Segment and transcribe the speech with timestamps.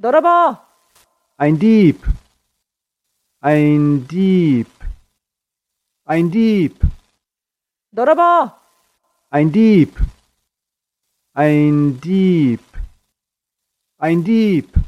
[0.00, 0.66] Doraba.
[1.36, 2.02] Ein Dieb.
[3.42, 4.68] Ein Dieb.
[6.06, 6.80] Ein Dieb.
[7.92, 8.56] Doraba.
[9.28, 9.92] Ein Dieb.
[11.34, 12.62] Ein Dieb.
[13.98, 14.79] Ein Dieb.